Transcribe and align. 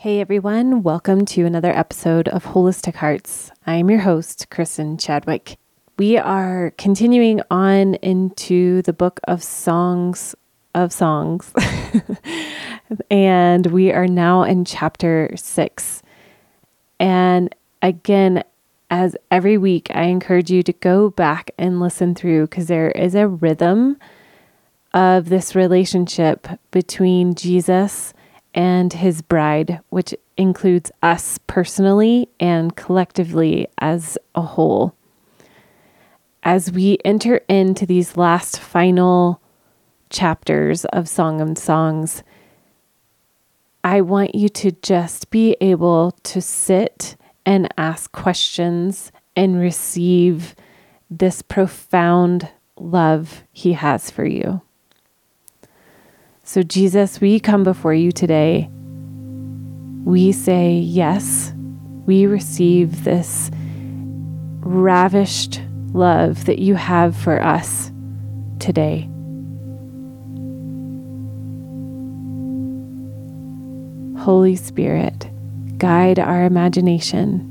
Hey 0.00 0.22
everyone, 0.22 0.82
welcome 0.82 1.26
to 1.26 1.44
another 1.44 1.76
episode 1.76 2.26
of 2.26 2.42
Holistic 2.42 2.94
Hearts. 2.94 3.50
I'm 3.66 3.90
your 3.90 4.00
host, 4.00 4.46
Kristen 4.48 4.96
Chadwick. 4.96 5.58
We 5.98 6.16
are 6.16 6.72
continuing 6.78 7.42
on 7.50 7.96
into 7.96 8.80
the 8.80 8.94
book 8.94 9.20
of 9.24 9.42
Songs 9.42 10.34
of 10.74 10.90
Songs, 10.90 11.52
and 13.10 13.66
we 13.66 13.92
are 13.92 14.06
now 14.06 14.42
in 14.42 14.64
chapter 14.64 15.32
six. 15.36 16.02
And 16.98 17.54
again, 17.82 18.42
as 18.88 19.18
every 19.30 19.58
week, 19.58 19.88
I 19.90 20.04
encourage 20.04 20.50
you 20.50 20.62
to 20.62 20.72
go 20.72 21.10
back 21.10 21.50
and 21.58 21.78
listen 21.78 22.14
through 22.14 22.46
because 22.46 22.68
there 22.68 22.90
is 22.92 23.14
a 23.14 23.28
rhythm 23.28 23.98
of 24.94 25.28
this 25.28 25.54
relationship 25.54 26.48
between 26.70 27.34
Jesus 27.34 28.14
and 28.54 28.92
his 28.92 29.22
bride, 29.22 29.80
which 29.90 30.14
includes 30.36 30.90
us 31.02 31.38
personally 31.46 32.28
and 32.38 32.74
collectively 32.76 33.68
as 33.78 34.18
a 34.34 34.42
whole. 34.42 34.94
As 36.42 36.72
we 36.72 36.98
enter 37.04 37.36
into 37.48 37.84
these 37.86 38.16
last 38.16 38.58
final 38.58 39.40
chapters 40.08 40.84
of 40.86 41.08
Song 41.08 41.40
of 41.40 41.58
Songs, 41.58 42.22
I 43.84 44.00
want 44.00 44.34
you 44.34 44.48
to 44.48 44.72
just 44.72 45.30
be 45.30 45.56
able 45.60 46.12
to 46.24 46.40
sit 46.40 47.16
and 47.46 47.72
ask 47.78 48.12
questions 48.12 49.12
and 49.36 49.60
receive 49.60 50.54
this 51.10 51.42
profound 51.42 52.48
love 52.76 53.44
he 53.52 53.74
has 53.74 54.10
for 54.10 54.24
you. 54.24 54.62
So, 56.52 56.64
Jesus, 56.64 57.20
we 57.20 57.38
come 57.38 57.62
before 57.62 57.94
you 57.94 58.10
today. 58.10 58.68
We 60.04 60.32
say, 60.32 60.72
Yes, 60.72 61.52
we 62.06 62.26
receive 62.26 63.04
this 63.04 63.52
ravished 64.58 65.62
love 65.92 66.46
that 66.46 66.58
you 66.58 66.74
have 66.74 67.14
for 67.14 67.40
us 67.40 67.92
today. 68.58 69.08
Holy 74.18 74.56
Spirit, 74.56 75.30
guide 75.78 76.18
our 76.18 76.44
imagination. 76.44 77.46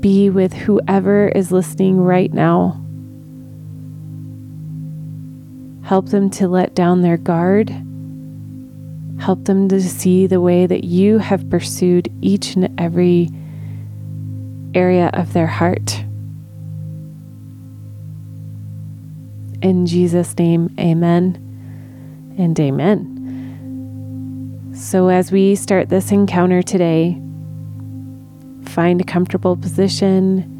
Be 0.00 0.30
with 0.30 0.52
whoever 0.52 1.28
is 1.28 1.52
listening 1.52 2.00
right 2.00 2.34
now 2.34 2.84
Help 5.86 6.08
them 6.08 6.28
to 6.30 6.48
let 6.48 6.74
down 6.74 7.02
their 7.02 7.16
guard. 7.16 7.70
Help 9.20 9.44
them 9.44 9.68
to 9.68 9.80
see 9.80 10.26
the 10.26 10.40
way 10.40 10.66
that 10.66 10.82
you 10.82 11.18
have 11.18 11.48
pursued 11.48 12.12
each 12.20 12.56
and 12.56 12.74
every 12.76 13.30
area 14.74 15.10
of 15.12 15.32
their 15.32 15.46
heart. 15.46 16.02
In 19.62 19.86
Jesus' 19.86 20.36
name, 20.36 20.74
amen 20.80 22.34
and 22.36 22.58
amen. 22.58 23.12
So, 24.74 25.06
as 25.08 25.30
we 25.30 25.54
start 25.54 25.88
this 25.88 26.10
encounter 26.10 26.62
today, 26.62 27.16
find 28.64 29.00
a 29.00 29.04
comfortable 29.04 29.56
position 29.56 30.55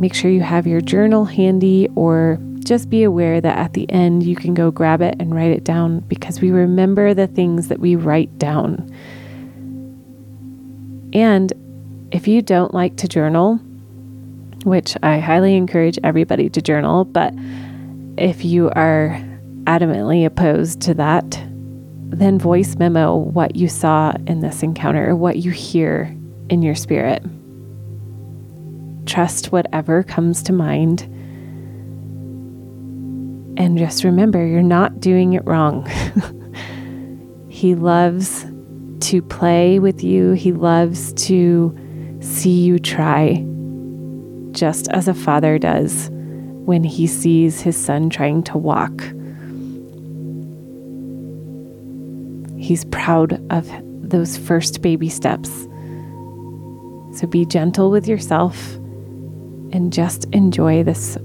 Make 0.00 0.14
sure 0.14 0.30
you 0.30 0.40
have 0.40 0.66
your 0.66 0.80
journal 0.80 1.26
handy 1.26 1.88
or 1.94 2.38
just 2.64 2.88
be 2.88 3.02
aware 3.02 3.38
that 3.40 3.58
at 3.58 3.74
the 3.74 3.90
end 3.90 4.22
you 4.22 4.34
can 4.34 4.54
go 4.54 4.70
grab 4.70 5.02
it 5.02 5.14
and 5.20 5.34
write 5.34 5.50
it 5.50 5.62
down 5.62 6.00
because 6.00 6.40
we 6.40 6.50
remember 6.50 7.12
the 7.12 7.26
things 7.26 7.68
that 7.68 7.80
we 7.80 7.96
write 7.96 8.38
down. 8.38 8.90
And 11.12 11.52
if 12.12 12.26
you 12.26 12.40
don't 12.40 12.72
like 12.72 12.96
to 12.96 13.08
journal, 13.08 13.56
which 14.64 14.96
I 15.02 15.18
highly 15.18 15.54
encourage 15.54 15.98
everybody 16.02 16.48
to 16.48 16.62
journal, 16.62 17.04
but 17.04 17.34
if 18.16 18.42
you 18.42 18.70
are 18.70 19.22
adamantly 19.64 20.24
opposed 20.24 20.80
to 20.82 20.94
that, 20.94 21.42
then 22.06 22.38
voice 22.38 22.76
memo 22.76 23.16
what 23.16 23.54
you 23.54 23.68
saw 23.68 24.12
in 24.26 24.40
this 24.40 24.62
encounter 24.62 25.10
or 25.10 25.16
what 25.16 25.36
you 25.38 25.50
hear 25.50 26.16
in 26.48 26.62
your 26.62 26.74
spirit. 26.74 27.22
Trust 29.06 29.52
whatever 29.52 30.02
comes 30.02 30.42
to 30.44 30.52
mind. 30.52 31.02
And 33.58 33.76
just 33.76 34.04
remember, 34.04 34.46
you're 34.46 34.62
not 34.62 35.00
doing 35.00 35.34
it 35.34 35.44
wrong. 35.44 35.86
he 37.48 37.74
loves 37.74 38.46
to 39.00 39.22
play 39.22 39.78
with 39.78 40.02
you, 40.02 40.32
He 40.32 40.52
loves 40.52 41.12
to 41.14 41.76
see 42.20 42.62
you 42.62 42.78
try, 42.78 43.44
just 44.52 44.88
as 44.88 45.08
a 45.08 45.14
father 45.14 45.58
does 45.58 46.10
when 46.10 46.84
he 46.84 47.06
sees 47.06 47.60
his 47.60 47.76
son 47.76 48.10
trying 48.10 48.42
to 48.44 48.56
walk. 48.56 49.02
He's 52.58 52.84
proud 52.84 53.44
of 53.50 53.68
those 54.08 54.36
first 54.36 54.82
baby 54.82 55.08
steps. 55.08 55.50
So 57.18 57.26
be 57.28 57.44
gentle 57.44 57.90
with 57.90 58.06
yourself 58.06 58.78
and 59.72 59.92
just 59.92 60.24
enjoy 60.32 60.82
this 60.82 61.16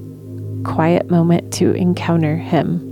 quiet 0.63 1.09
moment 1.09 1.53
to 1.53 1.72
encounter 1.73 2.35
Him. 2.35 2.91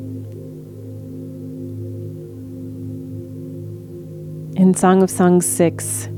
In 4.56 4.74
Song 4.74 5.02
of 5.02 5.10
Songs 5.10 5.46
6, 5.48 6.10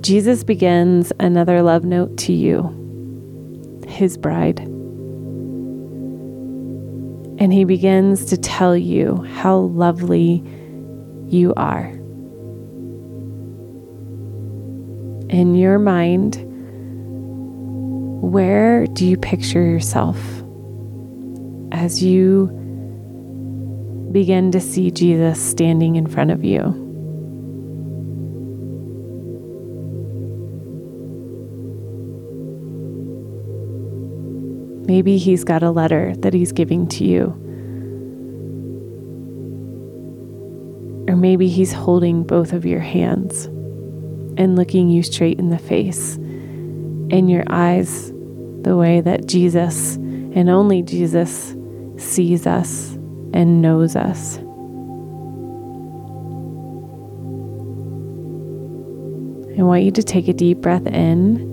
Jesus 0.00 0.44
begins 0.44 1.12
another 1.20 1.62
love 1.62 1.84
note 1.84 2.16
to 2.18 2.32
you, 2.32 3.82
His 3.86 4.16
bride. 4.16 4.60
And 7.40 7.52
He 7.52 7.64
begins 7.64 8.24
to 8.26 8.36
tell 8.36 8.76
you 8.76 9.16
how 9.34 9.56
lovely 9.56 10.44
you 11.26 11.52
are. 11.56 11.86
In 15.28 15.54
your 15.54 15.78
mind, 15.78 16.51
where 18.22 18.86
do 18.86 19.04
you 19.04 19.16
picture 19.16 19.64
yourself 19.64 20.16
as 21.72 22.04
you 22.04 22.46
begin 24.12 24.52
to 24.52 24.60
see 24.60 24.92
Jesus 24.92 25.42
standing 25.42 25.96
in 25.96 26.06
front 26.06 26.30
of 26.30 26.44
you? 26.44 26.60
Maybe 34.86 35.18
he's 35.18 35.42
got 35.42 35.64
a 35.64 35.72
letter 35.72 36.14
that 36.18 36.32
he's 36.32 36.52
giving 36.52 36.86
to 36.90 37.04
you. 37.04 37.24
Or 41.08 41.16
maybe 41.16 41.48
he's 41.48 41.72
holding 41.72 42.22
both 42.22 42.52
of 42.52 42.64
your 42.64 42.78
hands 42.78 43.46
and 44.36 44.54
looking 44.54 44.90
you 44.90 45.02
straight 45.02 45.40
in 45.40 45.50
the 45.50 45.58
face. 45.58 46.20
and 47.12 47.30
your 47.30 47.44
eyes 47.48 48.11
the 48.62 48.76
way 48.76 49.00
that 49.00 49.26
Jesus 49.26 49.96
and 49.96 50.48
only 50.48 50.82
Jesus 50.82 51.54
sees 51.96 52.46
us 52.46 52.92
and 53.34 53.60
knows 53.60 53.96
us. 53.96 54.38
I 59.58 59.62
want 59.64 59.82
you 59.82 59.90
to 59.92 60.02
take 60.02 60.28
a 60.28 60.32
deep 60.32 60.58
breath 60.58 60.86
in 60.86 61.50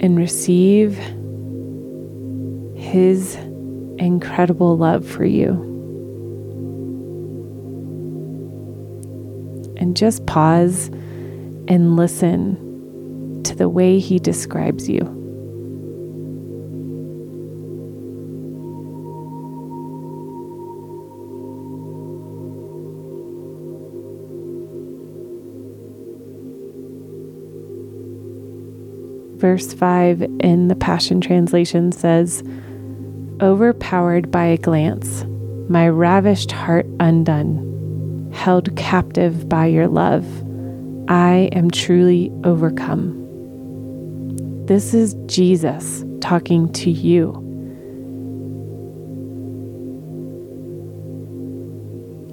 and 0.00 0.16
receive 0.16 0.96
His 2.76 3.34
incredible 3.98 4.76
love 4.76 5.06
for 5.06 5.24
you. 5.24 5.64
And 9.76 9.96
just 9.96 10.26
pause 10.26 10.88
and 11.68 11.96
listen 11.96 12.67
the 13.58 13.68
way 13.68 13.98
he 13.98 14.18
describes 14.18 14.88
you. 14.88 15.18
Verse 29.38 29.72
5 29.72 30.22
in 30.40 30.66
the 30.66 30.74
Passion 30.74 31.20
Translation 31.20 31.92
says, 31.92 32.42
Overpowered 33.40 34.32
by 34.32 34.46
a 34.46 34.56
glance, 34.56 35.24
my 35.68 35.88
ravished 35.88 36.50
heart 36.50 36.86
undone, 36.98 38.32
held 38.34 38.74
captive 38.74 39.48
by 39.48 39.66
your 39.66 39.86
love, 39.86 40.26
I 41.08 41.50
am 41.52 41.70
truly 41.70 42.32
overcome. 42.42 43.17
This 44.68 44.92
is 44.92 45.14
Jesus 45.24 46.04
talking 46.20 46.70
to 46.74 46.90
you. 46.90 47.32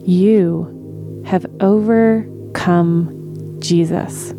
You 0.03 1.23
have 1.25 1.45
overcome 1.61 3.09
Jesus. 3.61 4.33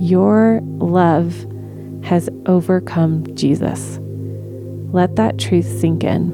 Your 0.00 0.62
love 0.62 1.34
has 2.02 2.30
overcome 2.46 3.26
Jesus. 3.36 3.98
Let 4.94 5.16
that 5.16 5.36
truth 5.36 5.78
sink 5.78 6.04
in. 6.04 6.30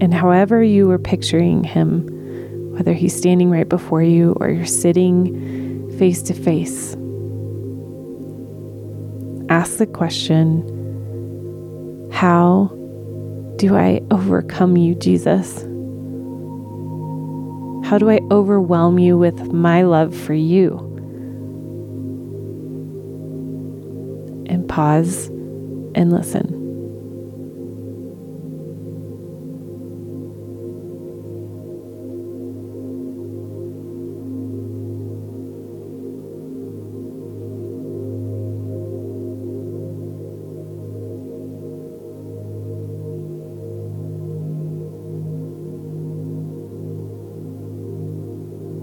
And 0.00 0.14
however 0.14 0.62
you 0.62 0.88
were 0.88 0.98
picturing 0.98 1.62
him, 1.62 2.15
whether 2.76 2.92
he's 2.92 3.16
standing 3.16 3.48
right 3.50 3.68
before 3.68 4.02
you 4.02 4.36
or 4.38 4.50
you're 4.50 4.66
sitting 4.66 5.96
face 5.98 6.20
to 6.20 6.34
face, 6.34 6.94
ask 9.48 9.78
the 9.78 9.86
question 9.86 10.60
How 12.12 12.70
do 13.56 13.74
I 13.74 14.02
overcome 14.10 14.76
you, 14.76 14.94
Jesus? 14.94 15.62
How 17.88 17.96
do 17.96 18.10
I 18.10 18.20
overwhelm 18.30 18.98
you 18.98 19.16
with 19.16 19.52
my 19.52 19.80
love 19.82 20.14
for 20.14 20.34
you? 20.34 20.76
And 24.50 24.68
pause 24.68 25.28
and 25.94 26.12
listen. 26.12 26.55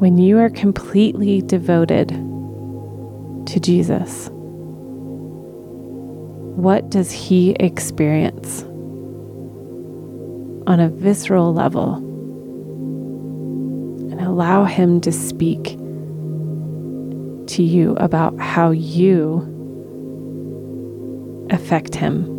When 0.04 0.18
you 0.18 0.38
are 0.38 0.50
completely 0.50 1.42
devoted 1.44 2.10
to 2.10 3.58
Jesus, 3.62 4.28
what 6.58 6.90
does 6.90 7.10
he 7.10 7.52
experience 7.52 8.64
on 10.68 10.82
a 10.82 10.90
visceral 10.90 11.54
level? 11.54 11.96
And 14.12 14.20
allow 14.20 14.66
him 14.66 15.00
to 15.00 15.12
speak 15.14 15.78
to 17.48 17.64
you 17.64 17.96
about 17.96 18.38
how 18.38 18.72
you 18.72 19.40
affect 21.50 21.96
him. 21.96 22.33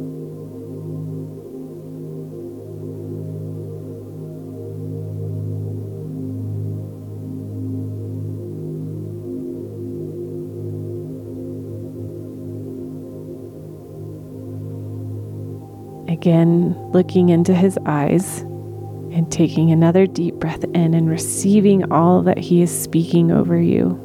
Again, 16.14 16.76
looking 16.92 17.30
into 17.30 17.52
his 17.52 17.76
eyes 17.86 18.42
and 18.42 19.32
taking 19.32 19.72
another 19.72 20.06
deep 20.06 20.36
breath 20.36 20.62
in 20.62 20.94
and 20.94 21.10
receiving 21.10 21.90
all 21.92 22.22
that 22.22 22.38
he 22.38 22.62
is 22.62 22.70
speaking 22.70 23.32
over 23.32 23.60
you 23.60 23.98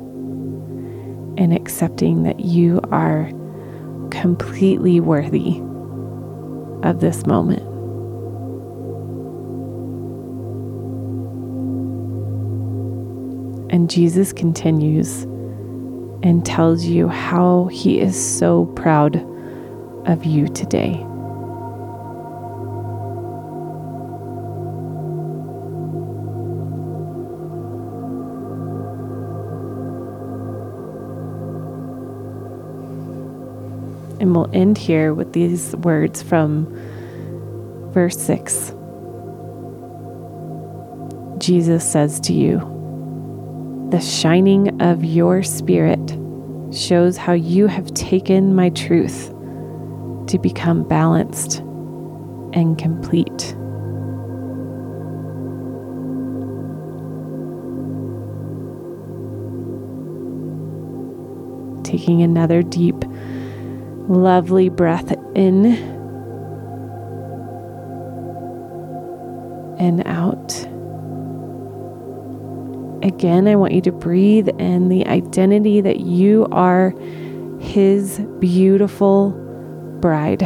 and 1.37 1.53
accepting 1.53 2.23
that 2.23 2.39
you 2.39 2.81
are 2.91 3.29
completely 4.09 4.99
worthy 4.99 5.61
of 6.81 6.99
this 6.99 7.27
moment. 7.27 7.61
And 13.71 13.87
Jesus 13.87 14.33
continues 14.33 15.25
and 16.23 16.43
tells 16.43 16.85
you 16.85 17.07
how 17.07 17.65
he 17.65 17.99
is 17.99 18.17
so 18.17 18.65
proud 18.75 19.23
of 20.07 20.25
you 20.25 20.47
today. 20.47 21.05
And 34.29 34.35
we'll 34.35 34.49
end 34.53 34.77
here 34.77 35.15
with 35.15 35.33
these 35.33 35.75
words 35.77 36.21
from 36.21 36.67
verse 37.93 38.15
6. 38.19 38.75
Jesus 41.39 41.91
says 41.91 42.19
to 42.19 42.33
you, 42.33 42.59
The 43.89 43.99
shining 43.99 44.83
of 44.83 45.03
your 45.03 45.41
spirit 45.41 46.15
shows 46.71 47.17
how 47.17 47.33
you 47.33 47.65
have 47.65 47.91
taken 47.95 48.53
my 48.53 48.69
truth 48.69 49.29
to 50.27 50.37
become 50.37 50.87
balanced 50.87 51.61
and 52.53 52.77
complete. 52.77 53.55
Taking 61.83 62.21
another 62.21 62.61
deep 62.61 63.03
lovely 64.09 64.69
breath 64.69 65.11
in 65.35 65.65
and 69.79 70.05
out. 70.07 70.51
Again, 73.05 73.47
I 73.47 73.55
want 73.55 73.73
you 73.73 73.81
to 73.81 73.91
breathe 73.91 74.49
in 74.59 74.89
the 74.89 75.05
identity 75.05 75.79
that 75.81 75.99
you 75.99 76.47
are 76.51 76.93
His 77.59 78.19
beautiful 78.39 79.29
bride. 80.01 80.41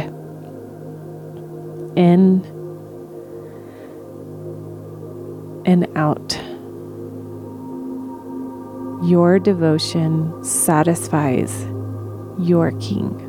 In 1.96 2.44
and 5.66 5.88
out. 5.96 6.38
Your 9.08 9.38
devotion 9.38 10.44
satisfies 10.44 11.66
your 12.38 12.72
King. 12.78 13.23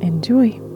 Enjoy. 0.00 0.67